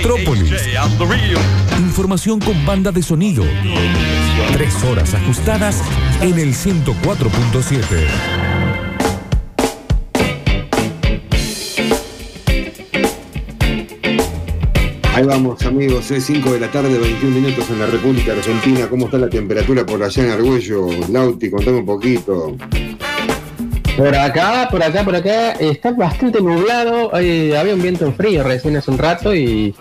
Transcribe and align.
Metrópolis. 0.00 0.50
Información 1.78 2.40
con 2.40 2.64
banda 2.64 2.90
de 2.90 3.02
sonido. 3.02 3.44
Tres 4.54 4.82
horas 4.84 5.12
ajustadas 5.12 5.82
en 6.22 6.38
el 6.38 6.54
104.7. 6.54 7.84
Ahí 15.14 15.26
vamos, 15.26 15.60
amigos, 15.66 16.10
es 16.10 16.24
5 16.24 16.54
de 16.54 16.60
la 16.60 16.70
tarde, 16.70 16.98
21 16.98 17.34
minutos 17.38 17.68
en 17.68 17.80
la 17.80 17.86
República 17.86 18.32
Argentina. 18.32 18.88
¿Cómo 18.88 19.04
está 19.04 19.18
la 19.18 19.28
temperatura 19.28 19.84
por 19.84 20.02
allá 20.02 20.24
en 20.24 20.30
Argüello? 20.30 20.88
Lauti, 21.10 21.50
contame 21.50 21.76
un 21.76 21.84
poquito. 21.84 22.56
Por 24.00 24.14
acá, 24.16 24.66
por 24.70 24.82
acá, 24.82 25.04
por 25.04 25.14
acá, 25.14 25.52
está 25.52 25.90
bastante 25.92 26.40
nublado. 26.40 27.14
Hay- 27.14 27.52
había 27.52 27.74
un 27.74 27.82
viento 27.82 28.06
en 28.06 28.14
frío 28.14 28.42
recién 28.42 28.74
hace 28.76 28.90
un 28.90 28.96
rato 28.96 29.34
y 29.34 29.74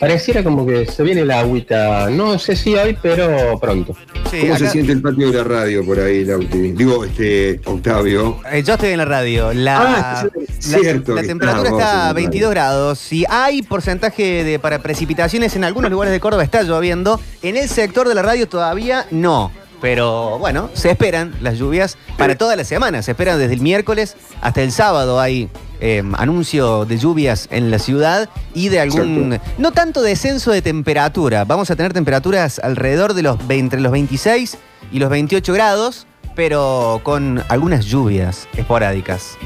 pareciera 0.00 0.42
como 0.42 0.66
que 0.66 0.86
se 0.86 1.04
viene 1.04 1.24
la 1.24 1.38
agüita. 1.38 2.10
No 2.10 2.36
sé 2.40 2.56
si 2.56 2.74
hoy, 2.74 2.98
pero 3.00 3.60
pronto. 3.60 3.94
Sí, 4.28 4.40
¿Cómo 4.40 4.56
se 4.58 4.70
siente 4.70 4.90
el 4.90 5.00
patio 5.00 5.30
de 5.30 5.38
la 5.38 5.44
radio 5.44 5.86
por 5.86 6.00
ahí, 6.00 6.24
Lauti? 6.24 6.72
Digo, 6.72 7.04
este, 7.04 7.60
Octavio. 7.64 8.40
Eh, 8.50 8.60
yo 8.64 8.74
estoy 8.74 8.90
en 8.90 8.98
la 8.98 9.04
radio. 9.04 9.52
La, 9.52 9.76
Ah, 10.22 10.26
es 10.48 10.66
la- 10.68 10.78
cierto 10.80 11.14
la 11.14 11.20
que 11.22 11.28
temperatura 11.28 11.70
está 11.70 12.08
a 12.08 12.12
22 12.12 12.50
grados. 12.50 12.98
Si 12.98 13.24
hay 13.28 13.62
porcentaje 13.62 14.42
de 14.42 14.58
para 14.58 14.80
precipitaciones 14.80 15.54
en 15.54 15.62
algunos 15.62 15.92
lugares 15.92 16.10
de 16.12 16.18
Córdoba, 16.18 16.42
está 16.42 16.62
lloviendo. 16.64 17.20
En 17.42 17.56
el 17.56 17.68
sector 17.68 18.08
de 18.08 18.16
la 18.16 18.22
radio 18.22 18.48
todavía 18.48 19.06
no. 19.12 19.52
Pero 19.80 20.38
bueno, 20.38 20.70
se 20.74 20.90
esperan 20.90 21.34
las 21.40 21.58
lluvias 21.58 21.96
para 22.18 22.36
toda 22.36 22.56
la 22.56 22.64
semana. 22.64 23.02
Se 23.02 23.12
esperan 23.12 23.38
desde 23.38 23.54
el 23.54 23.60
miércoles 23.60 24.16
hasta 24.40 24.62
el 24.62 24.72
sábado. 24.72 25.20
Hay 25.20 25.48
eh, 25.80 26.02
anuncio 26.18 26.84
de 26.84 26.98
lluvias 26.98 27.48
en 27.50 27.70
la 27.70 27.78
ciudad 27.78 28.28
y 28.54 28.68
de 28.68 28.80
algún. 28.80 29.38
No 29.58 29.72
tanto 29.72 30.02
descenso 30.02 30.50
de 30.52 30.60
temperatura. 30.60 31.44
Vamos 31.44 31.70
a 31.70 31.76
tener 31.76 31.92
temperaturas 31.92 32.58
alrededor 32.58 33.14
de 33.14 33.22
los 33.22 33.38
entre 33.48 33.80
los 33.80 33.92
26 33.92 34.58
y 34.92 34.98
los 34.98 35.08
28 35.08 35.52
grados, 35.54 36.06
pero 36.36 37.00
con 37.02 37.42
algunas 37.48 37.86
lluvias 37.86 38.48
esporádicas. 38.56 39.38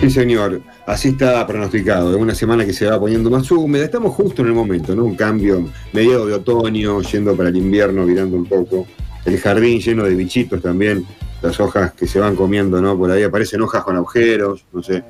Sí, 0.00 0.08
señor. 0.08 0.62
Así 0.86 1.08
está 1.08 1.46
pronosticado. 1.46 2.10
Es 2.10 2.16
una 2.16 2.34
semana 2.34 2.64
que 2.64 2.72
se 2.72 2.86
va 2.86 2.98
poniendo 2.98 3.28
más 3.28 3.50
húmeda. 3.50 3.84
Estamos 3.84 4.14
justo 4.14 4.42
en 4.42 4.48
el 4.48 4.54
momento, 4.54 4.94
¿no? 4.94 5.04
Un 5.04 5.14
cambio 5.14 5.68
mediado 5.92 6.26
de 6.26 6.34
otoño, 6.34 7.02
yendo 7.02 7.36
para 7.36 7.48
el 7.48 7.56
invierno, 7.56 8.06
virando 8.06 8.36
un 8.36 8.46
poco. 8.46 8.86
El 9.24 9.38
jardín 9.38 9.80
lleno 9.80 10.04
de 10.04 10.14
bichitos 10.14 10.62
también. 10.62 11.04
Las 11.42 11.58
hojas 11.60 11.92
que 11.92 12.06
se 12.06 12.20
van 12.20 12.36
comiendo, 12.36 12.80
¿no? 12.82 12.96
Por 12.98 13.10
ahí 13.10 13.22
aparecen 13.22 13.62
hojas 13.62 13.82
con 13.82 13.96
agujeros, 13.96 14.64
no 14.72 14.82
sé. 14.82 15.02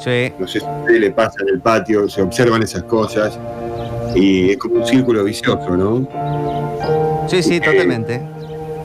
Sí. 0.00 0.32
No 0.38 0.46
sé 0.46 0.60
si 0.60 0.66
usted 0.66 1.00
le 1.00 1.10
pasa 1.12 1.36
en 1.42 1.48
el 1.54 1.60
patio, 1.60 2.08
se 2.08 2.22
observan 2.22 2.62
esas 2.62 2.82
cosas. 2.84 3.38
Y 4.14 4.50
es 4.50 4.56
como 4.58 4.76
un 4.76 4.86
círculo 4.86 5.22
vicioso, 5.24 5.76
¿no? 5.76 6.08
Sí, 7.28 7.42
sí, 7.42 7.60
totalmente. 7.60 8.20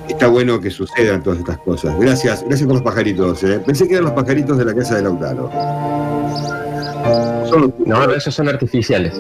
Está 0.10 0.28
bueno 0.28 0.60
que 0.60 0.70
sucedan 0.70 1.24
todas 1.24 1.40
estas 1.40 1.58
cosas. 1.60 1.98
Gracias, 2.00 2.44
gracias 2.46 2.68
por 2.68 2.76
los 2.76 2.84
pajaritos. 2.84 3.44
¿eh? 3.44 3.60
Pensé 3.66 3.88
que 3.88 3.94
eran 3.94 4.06
los 4.06 4.14
pajaritos 4.14 4.58
de 4.58 4.66
la 4.66 4.74
casa 4.76 4.96
de 4.96 5.02
Lautaro. 5.04 5.50
Son 7.50 7.62
los- 7.62 7.72
No, 7.88 8.12
esos 8.14 8.34
son 8.34 8.50
artificiales. 8.50 9.14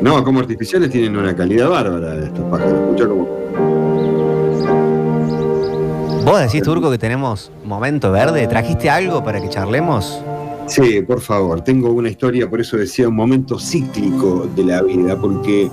No, 0.00 0.22
como 0.22 0.40
artificiales 0.40 0.90
tienen 0.90 1.16
una 1.16 1.34
calidad 1.34 1.68
bárbara 1.70 2.14
estos 2.24 2.44
pájaros. 2.50 2.72
Escuchá 2.82 3.08
cómo- 3.08 3.28
Vos 6.28 6.40
decís, 6.40 6.62
Turco, 6.62 6.90
que 6.90 6.98
tenemos 6.98 7.50
momento 7.64 8.12
verde. 8.12 8.46
¿Trajiste 8.46 8.90
algo 8.90 9.24
para 9.24 9.40
que 9.40 9.48
charlemos? 9.48 10.22
Sí, 10.66 11.00
por 11.00 11.22
favor, 11.22 11.62
tengo 11.62 11.90
una 11.90 12.10
historia, 12.10 12.50
por 12.50 12.60
eso 12.60 12.76
decía 12.76 13.08
un 13.08 13.16
momento 13.16 13.58
cíclico 13.58 14.46
de 14.54 14.64
la 14.64 14.82
vida, 14.82 15.18
porque 15.18 15.70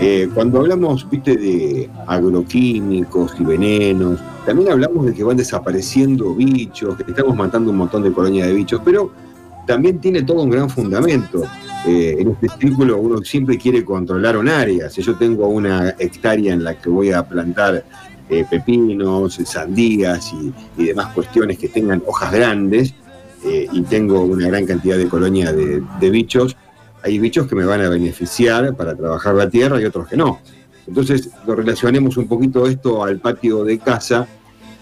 eh, 0.00 0.28
cuando 0.32 0.60
hablamos, 0.60 1.10
viste, 1.10 1.34
de 1.34 1.90
agroquímicos 2.06 3.32
y 3.40 3.42
venenos, 3.42 4.20
también 4.46 4.70
hablamos 4.70 5.06
de 5.06 5.12
que 5.12 5.24
van 5.24 5.38
desapareciendo 5.38 6.36
bichos, 6.36 6.96
que 6.98 7.10
estamos 7.10 7.34
matando 7.34 7.72
un 7.72 7.78
montón 7.78 8.04
de 8.04 8.12
colonias 8.12 8.46
de 8.46 8.52
bichos, 8.54 8.80
pero 8.84 9.10
también 9.66 9.98
tiene 9.98 10.22
todo 10.22 10.44
un 10.44 10.50
gran 10.50 10.70
fundamento. 10.70 11.42
Eh, 11.84 12.14
en 12.20 12.28
este 12.28 12.48
círculo 12.60 12.96
uno 12.98 13.24
siempre 13.24 13.58
quiere 13.58 13.84
controlar 13.84 14.36
un 14.36 14.48
área. 14.48 14.88
Si 14.88 15.02
yo 15.02 15.16
tengo 15.16 15.48
una 15.48 15.96
hectárea 15.98 16.52
en 16.54 16.62
la 16.62 16.74
que 16.74 16.88
voy 16.88 17.10
a 17.10 17.24
plantar 17.24 17.84
eh, 18.28 18.44
pepinos, 18.48 19.40
sandías 19.44 20.32
y, 20.32 20.84
demás 20.84 21.12
cuestiones 21.14 21.58
que 21.58 21.68
tengan 21.68 22.02
hojas 22.06 22.32
grandes, 22.32 22.94
eh, 23.44 23.68
y 23.70 23.82
tengo 23.82 24.22
una 24.22 24.48
gran 24.48 24.66
cantidad 24.66 24.96
de 24.96 25.08
colonia 25.08 25.52
de, 25.52 26.10
bichos, 26.10 26.56
hay 27.02 27.18
bichos 27.20 27.46
que 27.46 27.54
me 27.54 27.64
van 27.64 27.80
a 27.82 27.88
beneficiar 27.88 28.74
para 28.74 28.96
trabajar 28.96 29.34
la 29.34 29.48
tierra 29.48 29.80
y 29.80 29.84
otros 29.84 30.08
que 30.08 30.16
no. 30.16 30.40
Entonces, 30.86 31.30
lo 31.46 31.54
relacionemos 31.54 32.16
un 32.16 32.26
poquito 32.26 32.66
esto 32.66 33.04
al 33.04 33.18
patio 33.20 33.62
de 33.62 33.78
casa, 33.78 34.26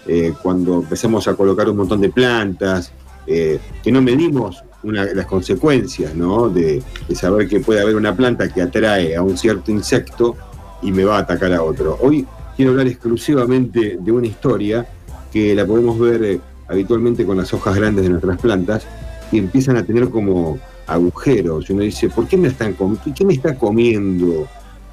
eh, 0.07 0.33
cuando 0.41 0.75
empezamos 0.75 1.27
a 1.27 1.35
colocar 1.35 1.69
un 1.69 1.77
montón 1.77 2.01
de 2.01 2.09
plantas, 2.09 2.91
eh, 3.27 3.59
que 3.83 3.91
no 3.91 4.01
medimos 4.01 4.63
las 4.83 5.25
consecuencias 5.25 6.13
¿no? 6.13 6.47
de, 6.47 6.81
de 7.07 7.15
saber 7.15 7.47
que 7.47 7.59
puede 7.59 7.81
haber 7.81 7.95
una 7.95 8.15
planta 8.15 8.51
que 8.51 8.61
atrae 8.61 9.15
a 9.15 9.21
un 9.23 9.35
cierto 9.35 9.71
insecto 9.71 10.35
y 10.83 10.91
me 10.91 11.03
va 11.03 11.17
a 11.17 11.19
atacar 11.21 11.53
a 11.53 11.63
otro. 11.63 11.97
Hoy 12.01 12.25
quiero 12.55 12.71
hablar 12.71 12.87
exclusivamente 12.87 13.97
de 13.99 14.11
una 14.11 14.27
historia 14.27 14.87
que 15.31 15.53
la 15.55 15.65
podemos 15.65 15.99
ver 15.99 16.23
eh, 16.23 16.39
habitualmente 16.67 17.25
con 17.25 17.37
las 17.37 17.53
hojas 17.53 17.75
grandes 17.75 18.03
de 18.05 18.09
nuestras 18.09 18.39
plantas 18.39 18.85
y 19.31 19.37
empiezan 19.37 19.77
a 19.77 19.83
tener 19.83 20.09
como 20.09 20.57
agujeros. 20.87 21.69
Y 21.69 21.73
uno 21.73 21.83
dice, 21.83 22.09
¿por 22.09 22.27
qué 22.27 22.37
me 22.37 22.47
están 22.47 22.73
com- 22.73 22.97
qué 23.15 23.25
me 23.25 23.33
está 23.33 23.55
comiendo? 23.57 24.47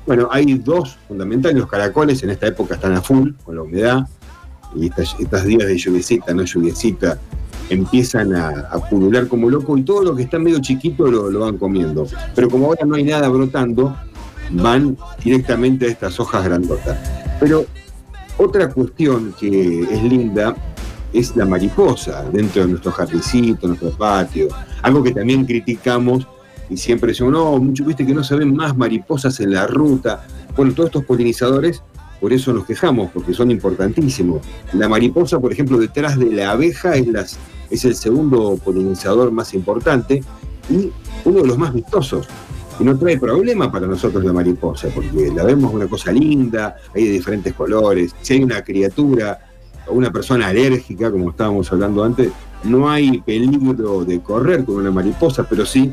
Bueno, 0.06 0.28
hay 0.32 0.54
dos 0.54 0.98
fundamentales. 1.06 1.58
Los 1.58 1.68
caracoles 1.68 2.22
en 2.22 2.30
esta 2.30 2.48
época 2.48 2.74
están 2.74 2.94
a 2.94 3.02
full 3.02 3.30
con 3.44 3.56
la 3.56 3.62
humedad 3.62 4.00
y 4.74 4.86
estas, 4.86 5.44
días 5.44 5.66
de 5.68 5.76
lluviecita, 5.76 6.34
no 6.34 6.44
lluviecita, 6.44 7.18
empiezan 7.70 8.34
a, 8.34 8.48
a 8.70 8.88
pulular 8.88 9.28
como 9.28 9.48
loco 9.48 9.76
y 9.78 9.82
todo 9.82 10.02
lo 10.02 10.16
que 10.16 10.22
está 10.24 10.38
medio 10.38 10.60
chiquito 10.60 11.06
lo, 11.10 11.30
lo 11.30 11.40
van 11.40 11.58
comiendo. 11.58 12.06
Pero 12.34 12.48
como 12.50 12.66
ahora 12.66 12.84
no 12.84 12.96
hay 12.96 13.04
nada 13.04 13.28
brotando, 13.28 13.94
van 14.50 14.96
directamente 15.22 15.86
a 15.86 15.88
estas 15.90 16.18
hojas 16.18 16.44
grandotas. 16.44 16.98
Pero 17.42 17.66
otra 18.38 18.68
cuestión 18.70 19.34
que 19.36 19.80
es 19.82 20.02
linda 20.04 20.54
es 21.12 21.34
la 21.34 21.44
mariposa 21.44 22.22
dentro 22.32 22.62
de 22.62 22.68
nuestro 22.68 22.92
jardincito, 22.92 23.66
nuestro 23.66 23.90
patio. 23.90 24.46
Algo 24.80 25.02
que 25.02 25.10
también 25.10 25.44
criticamos 25.44 26.24
y 26.70 26.76
siempre 26.76 27.08
decimos, 27.08 27.32
no, 27.32 27.58
mucho 27.58 27.84
viste 27.84 28.06
que 28.06 28.14
no 28.14 28.22
se 28.22 28.36
ven 28.36 28.54
más 28.54 28.76
mariposas 28.76 29.40
en 29.40 29.54
la 29.54 29.66
ruta. 29.66 30.24
Bueno, 30.56 30.72
todos 30.72 30.90
estos 30.90 31.04
polinizadores, 31.04 31.82
por 32.20 32.32
eso 32.32 32.52
nos 32.52 32.64
quejamos, 32.64 33.10
porque 33.10 33.34
son 33.34 33.50
importantísimos. 33.50 34.40
La 34.74 34.88
mariposa, 34.88 35.40
por 35.40 35.52
ejemplo, 35.52 35.78
detrás 35.78 36.16
de 36.16 36.26
la 36.26 36.52
abeja 36.52 36.94
es, 36.94 37.08
las, 37.08 37.38
es 37.70 37.84
el 37.84 37.96
segundo 37.96 38.56
polinizador 38.64 39.32
más 39.32 39.52
importante 39.52 40.22
y 40.70 40.92
uno 41.24 41.42
de 41.42 41.48
los 41.48 41.58
más 41.58 41.74
vistosos. 41.74 42.28
Y 42.82 42.84
no 42.84 42.98
trae 42.98 43.16
problema 43.16 43.70
para 43.70 43.86
nosotros 43.86 44.24
la 44.24 44.32
mariposa, 44.32 44.88
porque 44.92 45.30
la 45.32 45.44
vemos 45.44 45.72
una 45.72 45.86
cosa 45.86 46.10
linda, 46.10 46.74
hay 46.92 47.04
de 47.04 47.10
diferentes 47.12 47.54
colores. 47.54 48.12
Si 48.22 48.34
hay 48.34 48.42
una 48.42 48.60
criatura 48.64 49.38
o 49.86 49.92
una 49.92 50.10
persona 50.10 50.48
alérgica, 50.48 51.08
como 51.08 51.30
estábamos 51.30 51.70
hablando 51.70 52.02
antes, 52.02 52.32
no 52.64 52.90
hay 52.90 53.20
peligro 53.20 54.04
de 54.04 54.20
correr 54.20 54.64
con 54.64 54.78
una 54.78 54.90
mariposa, 54.90 55.46
pero 55.48 55.64
sí 55.64 55.92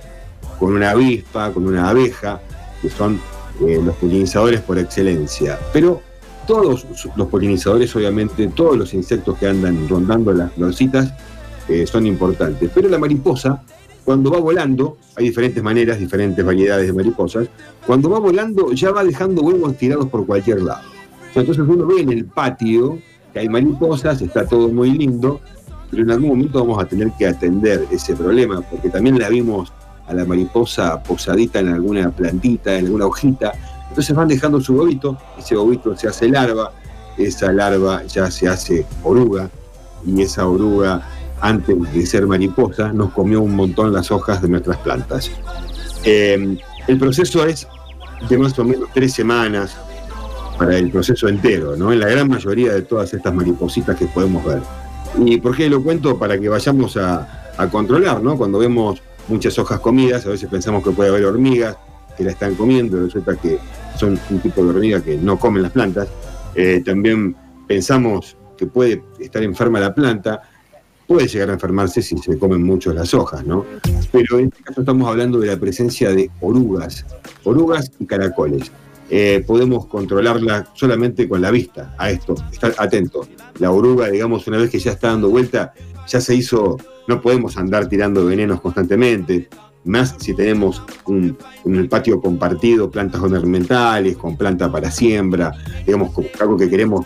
con 0.57 0.73
una 0.73 0.89
avispa, 0.89 1.51
con 1.51 1.67
una 1.67 1.91
abeja, 1.91 2.41
que 2.81 2.89
son 2.89 3.21
eh, 3.67 3.79
los 3.85 3.95
polinizadores 3.97 4.61
por 4.61 4.79
excelencia. 4.79 5.59
Pero 5.71 6.01
todos 6.47 6.87
los 7.15 7.27
polinizadores, 7.27 7.95
obviamente, 7.95 8.47
todos 8.47 8.75
los 8.75 8.95
insectos 8.95 9.37
que 9.37 9.45
andan 9.45 9.87
rondando 9.87 10.33
las 10.33 10.51
florcitas 10.53 11.13
eh, 11.67 11.85
son 11.85 12.07
importantes. 12.07 12.71
Pero 12.73 12.89
la 12.89 12.97
mariposa, 12.97 13.61
cuando 14.09 14.31
va 14.31 14.39
volando, 14.39 14.97
hay 15.17 15.25
diferentes 15.25 15.61
maneras, 15.61 15.99
diferentes 15.99 16.43
variedades 16.43 16.87
de 16.87 16.93
mariposas, 16.93 17.47
cuando 17.85 18.09
va 18.09 18.17
volando 18.17 18.71
ya 18.71 18.89
va 18.89 19.03
dejando 19.03 19.43
huevos 19.43 19.77
tirados 19.77 20.07
por 20.07 20.25
cualquier 20.25 20.63
lado. 20.63 20.81
Entonces 21.35 21.59
uno 21.59 21.85
ve 21.85 22.01
en 22.01 22.11
el 22.11 22.25
patio 22.25 22.97
que 23.31 23.41
hay 23.41 23.49
mariposas, 23.49 24.19
está 24.23 24.47
todo 24.47 24.67
muy 24.69 24.97
lindo, 24.97 25.41
pero 25.91 26.01
en 26.01 26.09
algún 26.09 26.29
momento 26.29 26.57
vamos 26.57 26.83
a 26.83 26.87
tener 26.87 27.11
que 27.19 27.27
atender 27.27 27.85
ese 27.91 28.15
problema, 28.15 28.61
porque 28.61 28.89
también 28.89 29.19
la 29.19 29.29
vimos 29.29 29.71
a 30.07 30.13
la 30.15 30.25
mariposa 30.25 31.03
posadita 31.03 31.59
en 31.59 31.67
alguna 31.67 32.09
plantita, 32.09 32.79
en 32.79 32.85
alguna 32.85 33.05
hojita, 33.05 33.53
entonces 33.89 34.15
van 34.15 34.27
dejando 34.27 34.59
su 34.59 34.73
huevito, 34.73 35.19
ese 35.37 35.55
huevito 35.55 35.95
se 35.95 36.07
hace 36.07 36.29
larva, 36.29 36.71
esa 37.15 37.51
larva 37.51 38.03
ya 38.05 38.31
se 38.31 38.47
hace 38.47 38.87
oruga, 39.03 39.51
y 40.03 40.19
esa 40.23 40.47
oruga, 40.47 41.07
antes 41.41 41.93
de 41.93 42.05
ser 42.05 42.27
mariposa, 42.27 42.91
nos 42.93 43.11
comió 43.11 43.41
un 43.41 43.55
montón 43.55 43.93
las 43.93 44.11
hojas 44.11 44.41
de 44.41 44.49
nuestras 44.49 44.77
plantas. 44.77 45.31
Eh, 46.03 46.57
el 46.87 46.97
proceso 46.97 47.45
es 47.45 47.67
de 48.29 48.37
más 48.37 48.57
o 48.59 48.63
menos 48.63 48.89
tres 48.93 49.13
semanas 49.13 49.75
para 50.57 50.77
el 50.77 50.91
proceso 50.91 51.27
entero, 51.27 51.75
¿no? 51.75 51.93
En 51.93 51.99
la 51.99 52.09
gran 52.09 52.27
mayoría 52.27 52.73
de 52.73 52.81
todas 52.81 53.13
estas 53.13 53.33
maripositas 53.33 53.95
que 53.95 54.05
podemos 54.07 54.43
ver. 54.43 54.61
¿Y 55.17 55.37
por 55.37 55.55
qué 55.55 55.69
lo 55.69 55.81
cuento? 55.81 56.17
Para 56.19 56.39
que 56.39 56.49
vayamos 56.49 56.97
a, 56.97 57.53
a 57.57 57.69
controlar, 57.69 58.21
¿no? 58.21 58.37
Cuando 58.37 58.59
vemos 58.59 59.01
muchas 59.27 59.57
hojas 59.57 59.79
comidas, 59.79 60.25
a 60.25 60.29
veces 60.29 60.49
pensamos 60.49 60.83
que 60.83 60.91
puede 60.91 61.09
haber 61.09 61.25
hormigas, 61.25 61.77
que 62.17 62.23
la 62.23 62.31
están 62.31 62.55
comiendo, 62.55 62.97
resulta 62.97 63.35
que 63.35 63.57
son 63.97 64.19
un 64.29 64.39
tipo 64.39 64.63
de 64.63 64.69
hormiga 64.69 65.01
que 65.01 65.17
no 65.17 65.39
comen 65.39 65.63
las 65.63 65.71
plantas. 65.71 66.09
Eh, 66.55 66.81
también 66.85 67.35
pensamos 67.67 68.35
que 68.57 68.65
puede 68.65 69.01
estar 69.19 69.41
enferma 69.43 69.79
la 69.79 69.95
planta, 69.95 70.41
puede 71.09 71.27
llegar 71.27 71.49
a 71.49 71.53
enfermarse 71.53 72.03
si 72.03 72.15
se 72.19 72.37
comen 72.37 72.61
mucho 72.61 72.93
las 72.93 73.15
hojas, 73.15 73.43
¿no? 73.43 73.65
Pero 74.11 74.37
en 74.37 74.45
este 74.45 74.61
caso 74.61 74.81
estamos 74.81 75.09
hablando 75.09 75.39
de 75.39 75.47
la 75.47 75.57
presencia 75.57 76.11
de 76.11 76.29
orugas, 76.39 77.03
orugas 77.43 77.91
y 77.99 78.05
caracoles. 78.05 78.71
Eh, 79.09 79.43
podemos 79.47 79.87
controlarla 79.87 80.69
solamente 80.75 81.27
con 81.27 81.41
la 81.41 81.49
vista 81.49 81.95
a 81.97 82.11
esto, 82.11 82.35
estar 82.51 82.75
atento. 82.77 83.27
La 83.57 83.71
oruga, 83.71 84.07
digamos, 84.07 84.45
una 84.45 84.57
vez 84.57 84.69
que 84.69 84.77
ya 84.77 84.91
está 84.91 85.07
dando 85.07 85.29
vuelta, 85.29 85.73
ya 86.07 86.21
se 86.21 86.35
hizo, 86.35 86.77
no 87.07 87.19
podemos 87.23 87.57
andar 87.57 87.89
tirando 87.89 88.23
venenos 88.23 88.61
constantemente, 88.61 89.49
más 89.85 90.15
si 90.19 90.33
tenemos 90.33 90.81
un, 91.05 91.37
en 91.65 91.75
el 91.75 91.87
patio 91.87 92.21
compartido 92.21 92.91
plantas 92.91 93.21
ornamentales, 93.21 94.17
con 94.17 94.37
planta 94.37 94.71
para 94.71 94.91
siembra, 94.91 95.51
digamos, 95.85 96.11
algo 96.39 96.57
que 96.57 96.69
queremos 96.69 97.05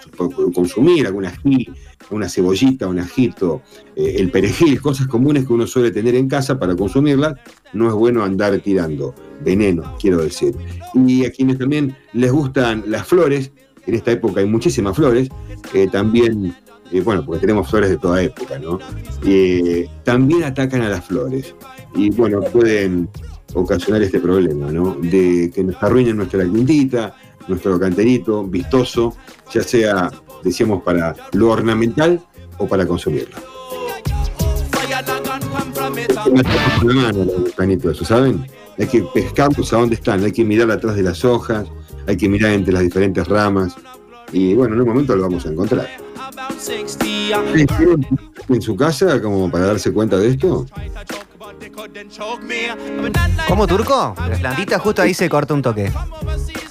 consumir, 0.53 1.05
alguna 1.05 1.29
ají, 1.29 1.69
una 2.09 2.27
cebollita, 2.27 2.87
un 2.87 2.99
ajito, 2.99 3.61
eh, 3.95 4.15
el 4.17 4.31
perejil, 4.31 4.81
cosas 4.81 5.07
comunes 5.07 5.45
que 5.45 5.53
uno 5.53 5.67
suele 5.67 5.91
tener 5.91 6.15
en 6.15 6.27
casa 6.27 6.59
para 6.59 6.75
consumirlas, 6.75 7.35
no 7.73 7.87
es 7.87 7.93
bueno 7.93 8.23
andar 8.23 8.57
tirando 8.59 9.13
veneno, 9.43 9.95
quiero 9.99 10.21
decir. 10.21 10.55
Y 10.93 11.25
a 11.25 11.31
quienes 11.31 11.59
también 11.59 11.95
les 12.13 12.31
gustan 12.31 12.83
las 12.87 13.07
flores, 13.07 13.51
en 13.85 13.95
esta 13.95 14.11
época 14.11 14.41
hay 14.41 14.47
muchísimas 14.47 14.95
flores, 14.95 15.29
eh, 15.73 15.87
también, 15.91 16.55
eh, 16.91 17.01
bueno, 17.01 17.25
porque 17.25 17.41
tenemos 17.41 17.69
flores 17.69 17.89
de 17.89 17.97
toda 17.97 18.21
época, 18.21 18.59
¿no? 18.59 18.79
también 20.03 20.43
atacan 20.43 20.81
a 20.81 20.89
las 20.89 21.05
flores 21.05 21.55
y 21.95 22.09
bueno, 22.11 22.41
pueden 22.41 23.09
ocasionar 23.53 24.01
este 24.01 24.19
problema, 24.19 24.71
¿no? 24.71 24.95
De 24.95 25.51
que 25.53 25.63
nos 25.63 25.81
arruinen 25.81 26.17
nuestra 26.17 26.43
quintita, 26.43 27.15
nuestro 27.47 27.79
canterito 27.79 28.43
vistoso, 28.43 29.15
ya 29.53 29.63
sea, 29.63 30.11
decíamos, 30.43 30.83
para 30.83 31.15
lo 31.33 31.49
ornamental 31.49 32.21
o 32.57 32.67
para 32.67 32.85
consumirlo. 32.87 33.37
eso, 37.91 38.05
¿saben? 38.05 38.45
Hay 38.77 38.87
que 38.87 39.03
pescarlos 39.13 39.71
a 39.73 39.77
dónde 39.77 39.95
están, 39.95 40.23
hay 40.23 40.31
que 40.31 40.43
mirar 40.43 40.71
atrás 40.71 40.95
de 40.95 41.03
las 41.03 41.23
hojas, 41.23 41.67
hay 42.07 42.17
que 42.17 42.27
mirar 42.27 42.51
entre 42.53 42.73
las 42.73 42.81
diferentes 42.81 43.27
ramas, 43.27 43.75
y 44.31 44.55
bueno, 44.55 44.73
en 44.75 44.81
un 44.81 44.87
momento 44.87 45.15
lo 45.15 45.23
vamos 45.23 45.45
a 45.45 45.49
encontrar. 45.49 45.87
¿En 48.49 48.61
su 48.61 48.75
casa 48.75 49.21
como 49.21 49.49
para 49.49 49.67
darse 49.67 49.93
cuenta 49.93 50.17
de 50.17 50.29
esto? 50.29 50.65
¿Cómo 53.47 53.67
turco? 53.67 54.15
La 54.17 54.37
plantita 54.37 54.79
justo 54.79 55.01
ahí 55.01 55.13
se 55.13 55.29
corta 55.29 55.53
un 55.53 55.61
toque. 55.61 55.91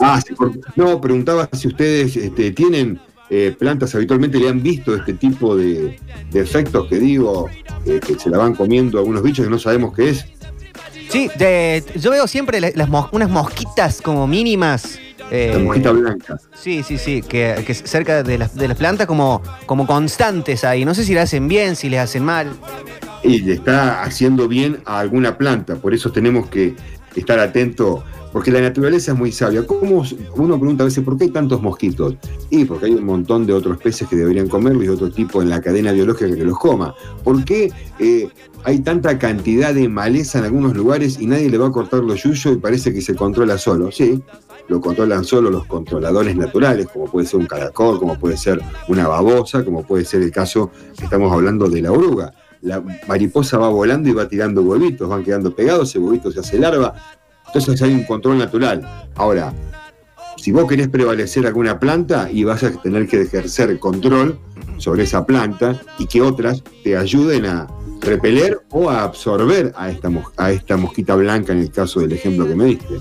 Ah, 0.01 0.21
no, 0.75 1.01
preguntaba 1.01 1.49
si 1.53 1.69
ustedes 1.69 2.17
este, 2.17 2.51
tienen 2.51 3.01
eh, 3.31 3.55
plantas 3.57 3.95
habitualmente, 3.95 4.39
le 4.39 4.49
han 4.49 4.63
visto 4.63 4.97
este 4.97 5.15
tipo 5.15 5.57
de, 5.57 5.99
efectos 6.35 6.89
que 6.89 6.99
digo, 6.99 7.49
eh, 7.87 8.01
que 8.05 8.19
se 8.19 8.31
la 8.31 8.39
van 8.39 8.55
comiendo 8.55 8.99
algunos 8.99 9.23
bichos 9.23 9.45
que 9.45 9.51
no 9.51 9.59
sabemos 9.59 9.95
qué 9.95 10.11
es. 10.11 10.25
Sí, 11.09 11.31
yo 11.97 12.11
veo 12.11 12.27
siempre 12.27 12.61
las 12.61 12.89
unas 13.13 13.31
mosquitas 13.31 14.01
como 14.01 14.27
mínimas. 14.27 14.99
Eh, 15.31 15.57
mosquitas 15.63 15.93
blancas. 15.95 16.49
Sí, 16.55 16.83
sí, 16.83 16.99
sí, 16.99 17.23
que, 17.23 17.63
cerca 17.85 18.23
de 18.23 18.39
las, 18.39 18.55
de 18.55 18.69
las 18.69 18.77
plantas 18.77 19.07
como, 19.07 19.41
como 19.67 19.87
constantes 19.87 20.65
ahí. 20.65 20.85
No 20.85 20.95
sé 20.95 21.05
si 21.05 21.15
le 21.15 21.21
hacen 21.21 21.49
bien, 21.49 21.77
si 21.77 21.89
les 21.89 22.01
hacen 22.01 22.25
mal 22.25 22.57
y 23.23 23.41
le 23.41 23.55
está 23.55 24.03
haciendo 24.03 24.49
bien 24.49 24.79
a 24.85 24.99
alguna 24.99 25.39
planta. 25.39 25.77
Por 25.77 25.95
eso 25.95 26.11
tenemos 26.11 26.49
que 26.49 26.75
estar 27.15 27.39
atentos, 27.39 28.03
porque 28.33 28.51
la 28.51 28.61
naturaleza 28.61 29.13
es 29.13 29.19
muy 29.19 29.33
sabia. 29.33 29.67
¿Cómo, 29.67 30.05
uno 30.37 30.59
pregunta 30.59 30.83
a 30.83 30.87
veces, 30.87 31.05
¿por 31.05 31.17
qué 31.17 31.25
hay 31.25 31.31
tantos 31.31 31.63
mosquitos? 31.63 32.17
Y 32.51 32.65
porque 32.65 32.87
hay 32.87 32.93
un 32.93 33.05
montón 33.05 33.47
de 33.47 33.53
otros 33.53 33.79
peces 33.79 34.09
que 34.09 34.17
deberían 34.17 34.49
comerlos 34.49 34.85
y 34.85 34.89
otro 34.89 35.11
tipo 35.11 35.43
en 35.43 35.51
la 35.51 35.61
cadena 35.61 35.93
biológica 35.93 36.35
que 36.35 36.45
los 36.45 36.59
coma. 36.59 36.95
¿Por 37.23 37.45
qué 37.45 37.73
eh, 37.99 38.29
hay 38.65 38.81
tanta 38.81 39.19
cantidad 39.19 39.75
de 39.75 39.89
maleza 39.89 40.39
en 40.39 40.47
algunos 40.47 40.75
lugares 40.75 41.21
y 41.21 41.27
nadie 41.27 41.51
le 41.51 41.59
va 41.59 41.69
a 41.69 41.73
cortar 41.73 42.03
lo 42.03 42.17
suyo 42.17 42.53
y 42.53 42.57
parece 42.57 42.93
que 42.93 43.03
se 43.03 43.15
controla 43.15 43.59
solo? 43.59 43.93
Sí, 43.93 44.23
lo 44.69 44.81
controlan 44.81 45.25
solo 45.25 45.51
los 45.51 45.67
controladores 45.67 46.35
naturales, 46.35 46.89
como 46.89 47.07
puede 47.07 47.27
ser 47.27 47.41
un 47.41 47.47
caracol, 47.47 47.99
como 47.99 48.19
puede 48.19 48.37
ser 48.37 48.61
una 48.89 49.07
babosa, 49.07 49.65
como 49.65 49.85
puede 49.85 50.05
ser 50.05 50.23
el 50.23 50.31
caso 50.31 50.71
que 50.97 51.05
estamos 51.05 51.33
hablando 51.33 51.69
de 51.69 51.83
la 51.83 51.93
oruga 51.93 52.33
la 52.62 52.82
mariposa 53.06 53.59
va 53.59 53.69
volando 53.69 54.09
y 54.09 54.12
va 54.12 54.29
tirando 54.29 54.62
huevitos, 54.62 55.09
van 55.09 55.25
quedando 55.25 55.55
pegados, 55.55 55.91
ese 55.91 55.99
huevito 55.99 56.31
se 56.31 56.41
hace 56.41 56.59
larva. 56.59 56.94
Entonces 57.47 57.82
hay 57.82 57.93
un 57.93 58.05
control 58.05 58.38
natural. 58.38 59.09
Ahora, 59.17 59.53
si 60.37 60.53
vos 60.53 60.67
querés 60.69 60.88
prevalecer 60.88 61.47
alguna 61.47 61.79
planta 61.79 62.31
y 62.31 62.44
vas 62.44 62.62
a 62.62 62.70
tener 62.70 63.06
que 63.06 63.20
ejercer 63.20 63.79
control 63.79 64.38
sobre 64.79 65.03
esa 65.05 65.26
planta 65.26 65.81
y 65.99 66.06
que 66.06 66.23
otras 66.23 66.62
te 66.82 66.97
ayuden 66.97 67.47
a 67.47 67.69
repeler 68.00 68.61
o 68.70 68.91
a 68.91 69.05
absorber 69.05 69.73
a 69.76 69.91
esta, 69.91 70.11
a 70.37 70.50
esta 70.50 70.76
mosquita 70.76 71.14
blanca 71.14 71.53
en 71.53 71.61
el 71.61 71.70
caso 71.70 72.00
del 72.00 72.12
ejemplo 72.12 72.47
que 72.49 72.55
me 72.55 72.64
diste. 72.64 72.99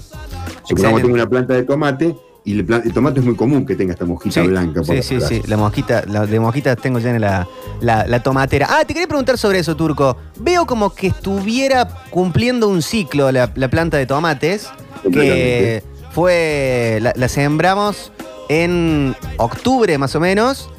Si 0.64 0.76
tengo 0.76 0.98
una 0.98 1.28
planta 1.28 1.54
de 1.54 1.64
tomate, 1.64 2.16
y 2.44 2.60
el, 2.60 2.94
tomate 2.94 3.20
es 3.20 3.26
muy 3.26 3.36
común 3.36 3.66
que 3.66 3.76
tenga 3.76 3.94
esta 3.94 4.06
mosquita 4.06 4.42
blanca. 4.42 4.84
sí, 4.84 5.02
sí, 5.04 5.22
sí. 5.22 5.42
La 5.48 5.58
mosquita, 5.58 6.04
la 6.08 6.26
de 6.26 6.40
mosquita 6.40 6.76
tengo 6.76 7.00
ya 7.00 7.12
en 7.12 7.22
la, 7.22 7.48
la, 7.82 8.24
tomatera. 8.24 8.68
Ah, 8.70 8.84
te 8.86 8.94
quería 8.94 9.08
preguntar 9.08 9.38
sobre 9.38 9.60
eso, 9.60 9.76
Turco. 9.76 10.18
Veo 10.40 10.66
como 10.66 10.94
que 10.94 11.08
estuviera 11.08 11.88
cumpliendo 12.10 12.68
un 12.68 12.82
ciclo 12.82 13.32
la, 13.32 13.52
planta 13.54 13.98
de 13.98 14.06
tomates. 14.06 14.70
Que 15.12 15.84
fue. 16.12 17.00
la 17.02 17.28
sembramos 17.28 18.12
en 18.50 19.16
octubre 19.38 19.98
más 19.98 20.16
o 20.16 20.20
menos. 20.20 20.70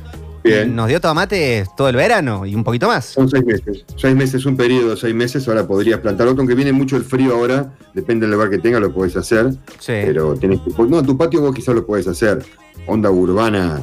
Nos 0.68 0.88
dio 0.88 1.00
tomate 1.00 1.66
todo 1.76 1.88
el 1.88 1.96
verano 1.96 2.46
y 2.46 2.54
un 2.54 2.64
poquito 2.64 2.88
más. 2.88 3.06
Son 3.06 3.28
seis 3.28 3.44
meses. 3.44 3.84
Seis 3.96 4.14
meses, 4.14 4.44
un 4.46 4.56
periodo 4.56 4.90
de 4.90 4.96
seis 4.96 5.14
meses. 5.14 5.46
Ahora 5.48 5.66
podrías 5.66 6.00
plantar 6.00 6.26
otro, 6.26 6.40
aunque 6.40 6.54
viene 6.54 6.72
mucho 6.72 6.96
el 6.96 7.04
frío 7.04 7.34
ahora. 7.34 7.72
Depende 7.94 8.26
del 8.26 8.34
lugar 8.34 8.50
que 8.50 8.58
tengas, 8.58 8.80
lo 8.80 8.92
puedes 8.92 9.16
hacer. 9.16 9.50
Sí. 9.78 9.92
Pero 10.04 10.34
tienes 10.34 10.60
que. 10.60 10.70
No, 10.82 11.02
tu 11.02 11.16
patio 11.16 11.40
vos 11.40 11.54
quizás 11.54 11.74
lo 11.74 11.86
puedes 11.86 12.06
hacer. 12.08 12.44
Onda 12.86 13.10
urbana, 13.10 13.80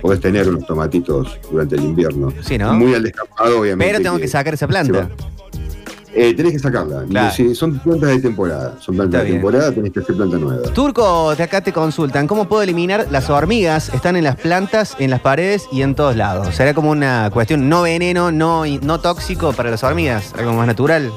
podés 0.00 0.20
tener 0.20 0.48
unos 0.48 0.66
tomatitos 0.66 1.38
durante 1.50 1.76
el 1.76 1.84
invierno. 1.84 2.32
Sí, 2.42 2.58
¿no? 2.58 2.72
Muy 2.74 2.94
al 2.94 3.02
descampado, 3.02 3.60
obviamente. 3.60 3.92
Pero 3.92 4.02
tengo 4.02 4.18
que, 4.18 4.28
sacar 4.28 4.54
esa 4.54 4.66
planta. 4.66 5.08
Eh, 6.12 6.34
tenés 6.34 6.52
que 6.52 6.58
sacarla. 6.58 7.04
son 7.54 7.78
plantas 7.78 8.10
de 8.10 8.20
temporada. 8.20 8.76
Son 8.80 8.96
plantas 8.96 9.24
de 9.24 9.32
temporada, 9.32 9.72
tenés 9.72 9.92
que 9.92 10.00
hacer 10.00 10.16
planta 10.16 10.38
nueva. 10.38 10.68
Turco, 10.72 11.34
de 11.34 11.42
acá 11.42 11.60
te 11.60 11.72
consultan. 11.72 12.26
¿Cómo 12.26 12.48
puedo 12.48 12.62
eliminar 12.62 13.06
las 13.10 13.30
hormigas? 13.30 13.90
Están 13.94 14.16
en 14.16 14.24
las 14.24 14.36
plantas, 14.36 14.96
en 14.98 15.10
las 15.10 15.20
paredes 15.20 15.68
y 15.70 15.82
en 15.82 15.94
todos 15.94 16.16
lados. 16.16 16.54
¿Será 16.54 16.74
como 16.74 16.90
una 16.90 17.30
cuestión 17.32 17.68
no 17.68 17.82
veneno, 17.82 18.32
no, 18.32 18.64
no 18.66 19.00
tóxico 19.00 19.52
para 19.52 19.70
las 19.70 19.84
hormigas? 19.84 20.34
¿Algo 20.36 20.52
más 20.54 20.66
natural? 20.66 21.10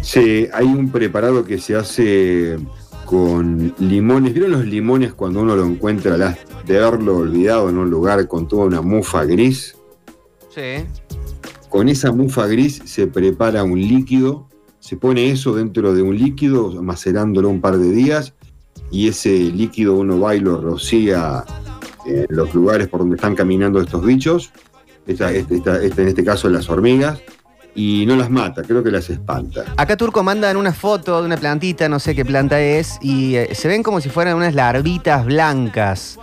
Sí, 0.00 0.48
hay 0.52 0.66
un 0.66 0.90
preparado 0.90 1.44
que 1.44 1.58
se 1.58 1.76
hace 1.76 2.58
con 3.04 3.74
limones. 3.78 4.32
¿Vieron 4.32 4.52
los 4.52 4.64
limones 4.64 5.12
cuando 5.12 5.40
uno 5.40 5.54
lo 5.56 5.66
encuentra 5.66 6.16
de 6.16 6.78
haberlo 6.78 7.18
olvidado 7.18 7.68
en 7.68 7.76
un 7.76 7.90
lugar 7.90 8.26
con 8.26 8.48
toda 8.48 8.64
una 8.64 8.80
mufa 8.80 9.24
gris? 9.24 9.76
Sí. 10.48 10.86
Con 11.70 11.88
esa 11.88 12.10
mufa 12.10 12.48
gris 12.48 12.82
se 12.84 13.06
prepara 13.06 13.62
un 13.62 13.80
líquido, 13.80 14.48
se 14.80 14.96
pone 14.96 15.30
eso 15.30 15.54
dentro 15.54 15.94
de 15.94 16.02
un 16.02 16.16
líquido, 16.18 16.82
macerándolo 16.82 17.48
un 17.48 17.60
par 17.60 17.78
de 17.78 17.92
días, 17.92 18.34
y 18.90 19.06
ese 19.06 19.30
líquido 19.30 19.94
uno 19.94 20.18
va 20.18 20.34
y 20.34 20.40
lo 20.40 20.60
rocía 20.60 21.44
en 22.06 22.26
los 22.28 22.52
lugares 22.54 22.88
por 22.88 23.00
donde 23.00 23.14
están 23.14 23.36
caminando 23.36 23.80
estos 23.80 24.04
bichos, 24.04 24.50
esta, 25.06 25.32
en 25.32 26.08
este 26.08 26.24
caso 26.24 26.50
las 26.50 26.68
hormigas, 26.68 27.20
y 27.72 28.04
no 28.04 28.16
las 28.16 28.30
mata, 28.30 28.62
creo 28.62 28.82
que 28.82 28.90
las 28.90 29.08
espanta. 29.08 29.64
Acá 29.76 29.96
Turco 29.96 30.24
mandan 30.24 30.56
una 30.56 30.72
foto 30.72 31.20
de 31.20 31.26
una 31.26 31.36
plantita, 31.36 31.88
no 31.88 32.00
sé 32.00 32.16
qué 32.16 32.24
planta 32.24 32.60
es, 32.60 32.98
y 33.00 33.36
eh, 33.36 33.54
se 33.54 33.68
ven 33.68 33.84
como 33.84 34.00
si 34.00 34.08
fueran 34.08 34.36
unas 34.36 34.56
larvitas 34.56 35.24
blancas. 35.24 36.18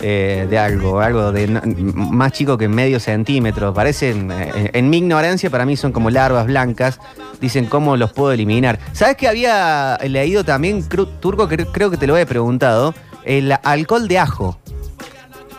Eh, 0.00 0.46
de 0.48 0.58
algo, 0.58 1.00
algo 1.00 1.32
de 1.32 1.48
más 1.48 2.32
chico 2.32 2.56
que 2.56 2.68
medio 2.68 3.00
centímetro. 3.00 3.74
Parecen, 3.74 4.30
eh, 4.30 4.70
en 4.72 4.90
mi 4.90 4.98
ignorancia, 4.98 5.50
para 5.50 5.66
mí 5.66 5.76
son 5.76 5.90
como 5.90 6.10
larvas 6.10 6.46
blancas. 6.46 7.00
Dicen 7.40 7.66
cómo 7.66 7.96
los 7.96 8.12
puedo 8.12 8.32
eliminar. 8.32 8.78
¿Sabes 8.92 9.16
que 9.16 9.26
había 9.26 9.98
leído 10.06 10.44
también, 10.44 10.84
Turco, 10.88 11.48
creo 11.48 11.90
que 11.90 11.96
te 11.96 12.06
lo 12.06 12.16
he 12.16 12.26
preguntado, 12.26 12.94
el 13.24 13.52
alcohol 13.64 14.06
de 14.06 14.18
ajo? 14.18 14.58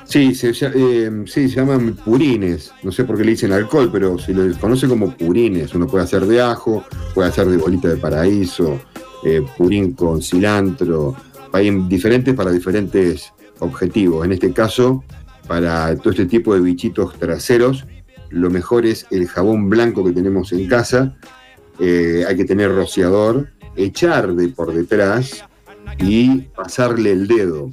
Sí 0.05 0.33
se, 0.33 0.51
eh, 0.51 1.11
sí, 1.25 1.49
se 1.49 1.55
llaman 1.57 1.95
purines. 2.05 2.71
No 2.81 2.93
sé 2.93 3.03
por 3.03 3.17
qué 3.17 3.25
le 3.25 3.31
dicen 3.31 3.51
alcohol, 3.51 3.89
pero 3.91 4.17
se 4.17 4.33
les 4.33 4.57
conoce 4.57 4.87
como 4.87 5.11
purines. 5.11 5.75
Uno 5.75 5.85
puede 5.85 6.05
hacer 6.05 6.25
de 6.25 6.41
ajo, 6.41 6.85
puede 7.13 7.27
hacer 7.27 7.47
de 7.47 7.57
bolita 7.57 7.89
de 7.89 7.97
paraíso, 7.97 8.79
purín 9.57 9.93
con 9.93 10.21
cilantro. 10.21 11.15
Hay 11.51 11.69
diferentes 11.87 12.33
para 12.33 12.51
diferentes 12.51 13.33
objetivo. 13.59 14.23
En 14.23 14.31
este 14.31 14.51
caso, 14.53 15.03
para 15.47 15.95
todo 15.97 16.11
este 16.11 16.25
tipo 16.25 16.53
de 16.53 16.61
bichitos 16.61 17.17
traseros, 17.17 17.85
lo 18.29 18.49
mejor 18.49 18.85
es 18.85 19.07
el 19.11 19.27
jabón 19.27 19.69
blanco 19.69 20.03
que 20.05 20.11
tenemos 20.11 20.51
en 20.51 20.67
casa. 20.67 21.15
Eh, 21.79 22.23
hay 22.27 22.35
que 22.35 22.45
tener 22.45 22.73
rociador, 22.73 23.49
echar 23.75 24.33
de 24.35 24.49
por 24.49 24.73
detrás 24.73 25.43
y 25.97 26.41
pasarle 26.55 27.11
el 27.11 27.27
dedo, 27.27 27.71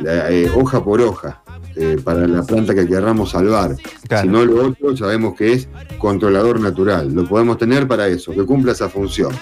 eh, 0.00 0.50
hoja 0.54 0.82
por 0.82 1.00
hoja, 1.02 1.42
eh, 1.76 1.98
para 2.02 2.26
la 2.26 2.42
planta 2.42 2.74
que 2.74 2.86
querramos 2.86 3.32
salvar. 3.32 3.76
Si 4.20 4.28
no, 4.28 4.44
lo 4.44 4.68
otro 4.68 4.96
sabemos 4.96 5.34
que 5.34 5.52
es 5.52 5.68
controlador 5.98 6.60
natural. 6.60 7.12
Lo 7.12 7.28
podemos 7.28 7.58
tener 7.58 7.86
para 7.86 8.08
eso, 8.08 8.32
que 8.32 8.44
cumpla 8.44 8.72
esa 8.72 8.88
función. 8.88 9.32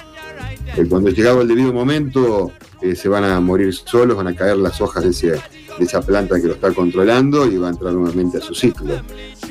cuando 0.88 1.10
llegado 1.10 1.42
el 1.42 1.48
debido 1.48 1.72
momento, 1.72 2.50
se 2.94 3.08
van 3.08 3.24
a 3.24 3.40
morir 3.40 3.74
solos, 3.74 4.16
van 4.16 4.28
a 4.28 4.34
caer 4.34 4.56
las 4.56 4.80
hojas 4.80 5.04
de, 5.04 5.10
ese, 5.10 5.40
de 5.78 5.84
esa 5.84 6.00
planta 6.00 6.40
que 6.40 6.46
lo 6.46 6.54
está 6.54 6.72
controlando 6.72 7.46
y 7.46 7.56
va 7.56 7.68
a 7.68 7.70
entrar 7.70 7.92
nuevamente 7.92 8.38
a 8.38 8.40
su 8.40 8.54
ciclo. 8.54 8.94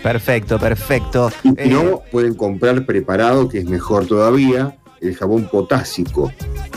Perfecto, 0.04 0.60
perfecto. 0.60 1.32
Y 1.44 1.50
si 1.64 1.70
no, 1.70 2.02
pueden 2.12 2.34
comprar 2.34 2.86
preparado, 2.86 3.48
que 3.48 3.60
es 3.60 3.66
mejor 3.66 4.06
todavía, 4.06 4.78
el 5.02 5.16
jabón 5.16 5.48
potásico. 5.50 6.32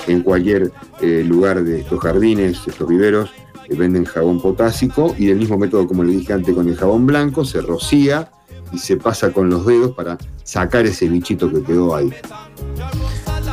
En 0.06 0.22
cualquier 0.22 0.72
eh, 1.00 1.24
lugar 1.26 1.62
de 1.62 1.80
estos 1.80 2.00
jardines, 2.00 2.60
estos 2.66 2.88
viveros, 2.88 3.30
eh, 3.68 3.74
venden 3.74 4.04
jabón 4.04 4.40
potásico 4.40 5.14
y 5.18 5.26
del 5.26 5.38
mismo 5.38 5.58
método 5.58 5.86
como 5.86 6.04
le 6.04 6.12
dije 6.12 6.32
antes 6.32 6.54
con 6.54 6.68
el 6.68 6.76
jabón 6.76 7.06
blanco, 7.06 7.44
se 7.44 7.60
rocía 7.60 8.30
y 8.72 8.78
se 8.78 8.96
pasa 8.96 9.32
con 9.32 9.50
los 9.50 9.66
dedos 9.66 9.92
para 9.92 10.16
sacar 10.42 10.86
ese 10.86 11.08
bichito 11.08 11.50
que 11.50 11.62
quedó 11.62 11.94
ahí. 11.94 12.12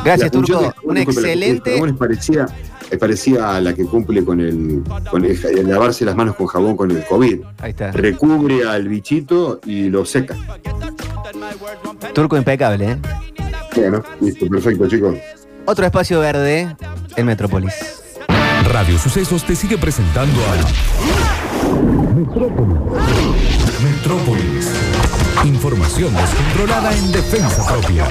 Gracias, 0.04 0.30
Turco. 0.30 0.72
Un 0.84 0.96
excelente. 0.96 1.80
parecía, 1.98 2.46
parecía 2.96 3.56
a 3.56 3.60
la 3.60 3.74
que 3.74 3.84
cumple 3.84 4.24
con 4.24 4.40
el, 4.40 4.82
con 5.10 5.24
el, 5.24 5.68
lavarse 5.68 6.04
las 6.04 6.16
manos 6.16 6.36
con 6.36 6.46
jabón 6.46 6.76
con 6.76 6.90
el 6.90 7.04
COVID. 7.04 7.40
Ahí 7.58 7.70
está. 7.70 7.92
Recubre 7.92 8.66
al 8.66 8.88
bichito 8.88 9.60
y 9.66 9.90
lo 9.90 10.04
seca. 10.06 10.36
Turco 12.14 12.36
impecable, 12.36 12.92
¿eh? 12.92 12.98
Bueno, 13.76 14.02
listo, 14.20 14.46
perfecto, 14.46 14.88
chicos. 14.88 15.16
Otro 15.66 15.84
espacio 15.84 16.20
verde 16.20 16.74
en 17.16 17.26
Metrópolis. 17.26 17.74
Radio 18.64 18.98
Sucesos 18.98 19.44
te 19.44 19.54
sigue 19.54 19.76
presentando 19.76 20.40
a 20.44 20.56
Metrópolis. 22.14 22.78
Metrópolis. 23.82 24.72
Información 25.44 26.14
descontrolada 26.14 26.96
en 26.96 27.12
defensa 27.12 27.66
propia. 27.66 28.06